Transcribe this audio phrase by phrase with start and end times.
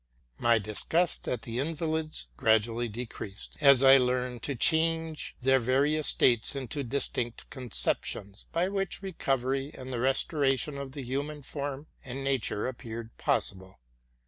[0.39, 6.07] My diszust at the invalids oradually decreased, as I le: dried to change their various
[6.07, 12.23] states into distinct conceptions, by which recovery and the restoration of the human form and
[12.23, 13.79] nature appeared possible.